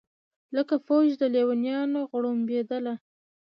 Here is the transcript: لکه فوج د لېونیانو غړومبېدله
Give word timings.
لکه 0.55 0.75
فوج 0.85 1.07
د 1.21 1.23
لېونیانو 1.33 1.99
غړومبېدله 2.11 2.93